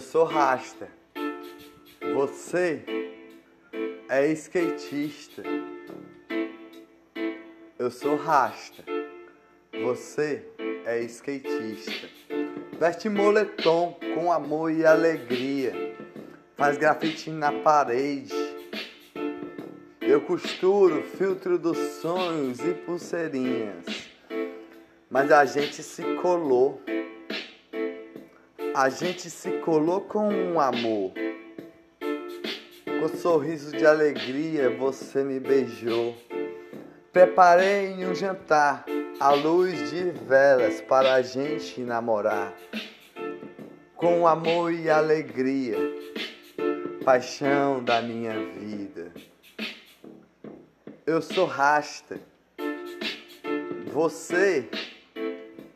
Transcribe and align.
sou 0.00 0.24
rasta. 0.24 0.88
Você 2.14 2.82
é 4.08 4.28
skatista. 4.28 5.42
Eu 7.78 7.90
sou 7.90 8.16
rasta. 8.16 8.84
Você 9.82 10.44
é 10.86 11.00
skatista. 11.00 12.08
Veste 12.78 13.08
moletom 13.08 13.98
com 14.14 14.32
amor 14.32 14.70
e 14.70 14.84
alegria. 14.84 15.96
Faz 16.56 16.78
grafite 16.78 17.30
na 17.30 17.52
parede. 17.52 18.34
Eu 20.00 20.20
costuro 20.20 21.02
filtro 21.02 21.58
dos 21.58 21.78
sonhos 22.00 22.60
e 22.60 22.72
pulseirinhas. 22.72 24.10
Mas 25.10 25.30
a 25.30 25.44
gente 25.44 25.82
se 25.82 26.02
colou 26.16 26.80
a 28.74 28.88
gente 28.88 29.28
se 29.28 29.50
colou 29.58 30.00
com 30.00 30.28
um 30.32 30.58
amor. 30.58 31.12
Com 33.00 33.08
sorriso 33.08 33.76
de 33.76 33.84
alegria 33.84 34.70
você 34.70 35.22
me 35.22 35.38
beijou. 35.38 36.16
Preparei 37.12 37.92
um 38.06 38.14
jantar 38.14 38.86
à 39.20 39.32
luz 39.32 39.90
de 39.90 40.10
velas 40.10 40.80
para 40.80 41.14
a 41.14 41.22
gente 41.22 41.82
namorar. 41.82 42.54
Com 43.94 44.26
amor 44.26 44.72
e 44.72 44.88
alegria, 44.88 45.76
paixão 47.04 47.84
da 47.84 48.00
minha 48.00 48.32
vida. 48.54 49.12
Eu 51.04 51.20
sou 51.20 51.44
rasta. 51.44 52.18
Você 53.92 54.66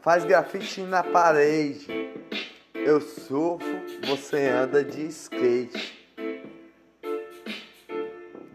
faz 0.00 0.24
grafite 0.24 0.80
na 0.80 1.02
parede 1.02 1.97
eu 2.88 3.02
surfo, 3.02 3.66
você 4.06 4.46
anda 4.46 4.82
de 4.82 5.08
skate. 5.08 6.08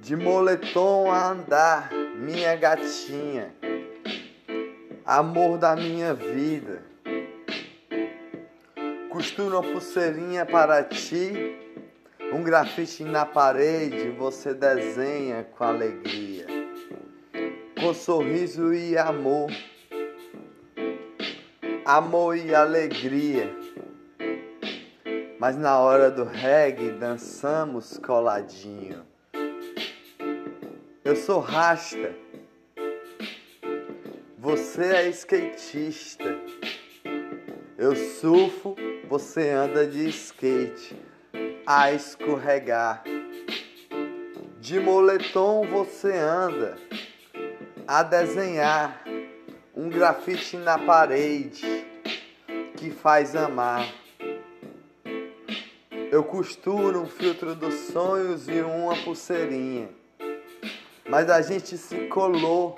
De 0.01 0.15
moletom 0.15 1.11
a 1.11 1.29
andar, 1.29 1.91
minha 2.15 2.55
gatinha. 2.55 3.53
Amor 5.05 5.59
da 5.59 5.75
minha 5.75 6.15
vida. 6.15 6.81
Costuro 9.11 9.59
uma 9.59 9.71
pulseirinha 9.71 10.47
para 10.47 10.83
ti. 10.83 11.55
Um 12.33 12.41
grafite 12.41 13.03
na 13.03 13.27
parede 13.27 14.09
você 14.17 14.51
desenha 14.51 15.43
com 15.43 15.63
alegria. 15.63 16.47
Com 17.79 17.93
sorriso 17.93 18.73
e 18.73 18.97
amor. 18.97 19.51
Amor 21.85 22.35
e 22.35 22.55
alegria. 22.55 23.62
Mas 25.43 25.57
na 25.57 25.77
hora 25.77 26.09
do 26.09 26.23
reggae 26.23 26.91
dançamos 26.91 27.97
coladinho. 27.97 29.05
Eu 31.03 31.17
sou 31.17 31.41
rasta. 31.41 32.15
Você 34.37 34.85
é 34.85 35.09
skatista. 35.09 36.39
Eu 37.77 37.93
surfo, 37.93 38.73
você 39.09 39.49
anda 39.49 39.85
de 39.85 40.07
skate 40.07 40.95
a 41.67 41.91
escorregar. 41.91 43.03
De 44.61 44.79
moletom 44.79 45.67
você 45.67 46.13
anda 46.13 46.77
a 47.85 48.01
desenhar 48.01 49.03
um 49.75 49.89
grafite 49.89 50.55
na 50.55 50.79
parede 50.79 51.85
que 52.77 52.89
faz 52.89 53.35
amar. 53.35 54.02
Eu 56.13 56.23
costuro 56.23 57.01
um 57.01 57.07
filtro 57.07 57.55
dos 57.55 57.73
sonhos 57.91 58.47
e 58.47 58.61
uma 58.61 58.95
pulseirinha. 58.97 59.89
Mas 61.09 61.27
a 61.27 61.41
gente 61.41 61.75
se 61.75 62.05
colou 62.05 62.75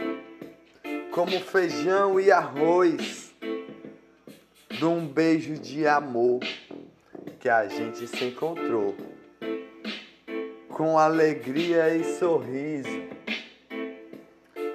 como 1.12 1.38
feijão 1.41 2.18
e 2.18 2.31
arroz 2.31 3.35
de 4.69 4.85
um 4.85 5.06
beijo 5.06 5.56
de 5.56 5.85
amor 5.85 6.40
que 7.38 7.50
a 7.50 7.68
gente 7.68 8.07
se 8.07 8.23
encontrou 8.23 8.96
com 10.69 10.97
alegria 10.97 11.94
e 11.94 12.17
sorriso, 12.17 13.03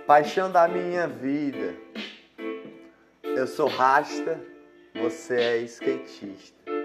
paixão 0.07 0.53
da 0.53 0.69
minha 0.69 1.09
vida. 1.09 1.75
Eu 3.23 3.47
sou 3.47 3.69
rasta, 3.69 4.39
você 4.95 5.35
é 5.35 5.59
skatista. 5.63 6.80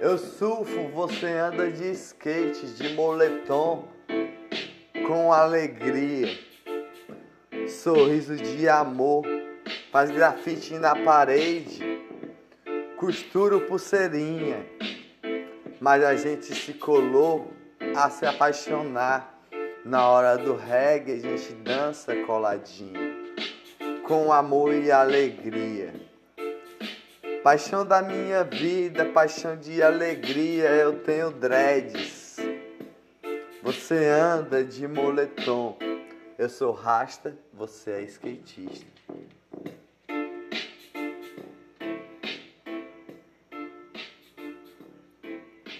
Eu 0.00 0.16
surfo, 0.16 0.88
você 0.94 1.26
anda 1.26 1.68
de 1.72 1.90
skate, 1.90 2.68
de 2.68 2.94
moletom, 2.94 3.88
com 5.08 5.32
alegria, 5.32 6.38
sorriso 7.66 8.36
de 8.36 8.68
amor, 8.68 9.26
faz 9.90 10.08
grafite 10.12 10.74
na 10.74 10.94
parede, 10.94 11.80
costuro 12.96 13.62
pulseirinha, 13.62 14.64
mas 15.80 16.04
a 16.04 16.14
gente 16.14 16.54
se 16.54 16.74
colou 16.74 17.50
a 17.96 18.08
se 18.08 18.24
apaixonar. 18.24 19.36
Na 19.84 20.08
hora 20.08 20.36
do 20.36 20.54
reggae 20.54 21.14
a 21.14 21.18
gente 21.18 21.54
dança 21.54 22.14
coladinho, 22.24 23.34
com 24.06 24.32
amor 24.32 24.72
e 24.72 24.92
alegria. 24.92 26.07
Paixão 27.42 27.86
da 27.86 28.02
minha 28.02 28.42
vida, 28.42 29.04
paixão 29.04 29.56
de 29.56 29.80
alegria, 29.80 30.70
eu 30.70 30.98
tenho 31.00 31.30
dreads. 31.30 32.36
Você 33.62 34.06
anda 34.06 34.64
de 34.64 34.88
moletom. 34.88 35.78
Eu 36.36 36.48
sou 36.48 36.72
rasta, 36.72 37.36
você 37.52 37.92
é 37.92 38.02
skatista. 38.02 38.86